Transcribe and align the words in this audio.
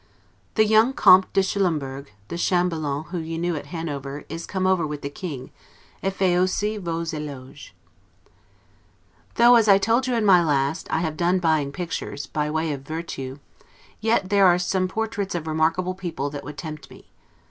The 0.55 0.65
young 0.65 0.93
Comte 0.93 1.31
de 1.31 1.41
Schullemburg, 1.43 2.07
the 2.29 2.35
Chambellan 2.35 3.03
whom 3.09 3.23
you 3.23 3.37
knew 3.37 3.55
at 3.55 3.67
Hanover, 3.67 4.25
is 4.29 4.47
come 4.47 4.65
over 4.65 4.83
with 4.87 5.03
the 5.03 5.11
King, 5.11 5.51
'et 6.01 6.11
fait 6.11 6.33
aussi 6.35 6.77
vos 6.81 7.13
eloges'. 7.13 7.69
Though, 9.35 9.53
as 9.57 9.67
I 9.67 9.77
told 9.77 10.07
you 10.07 10.15
in 10.15 10.25
my 10.25 10.43
last, 10.43 10.87
I 10.89 11.01
have 11.01 11.15
done 11.17 11.37
buying 11.37 11.71
pictures, 11.71 12.25
by 12.25 12.49
way 12.49 12.71
of 12.73 12.81
'virtu', 12.81 13.37
yet 13.99 14.29
there 14.31 14.47
are 14.47 14.57
some 14.57 14.87
portraits 14.87 15.35
of 15.35 15.45
remarkable 15.45 15.93
people 15.93 16.31
that 16.31 16.43
would 16.43 16.57
tempt 16.57 16.89
me. 16.89 17.05